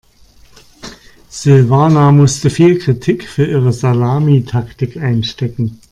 Silvana 1.29 2.11
musste 2.11 2.49
viel 2.49 2.79
Kritik 2.79 3.23
für 3.29 3.45
ihre 3.45 3.71
Salamitaktik 3.71 4.97
einstecken. 4.97 5.79